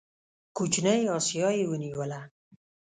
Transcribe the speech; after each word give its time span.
کوچنۍ 0.57 1.01
اسیا 1.17 1.49
یې 1.57 1.63
ونیوله. 1.71 2.21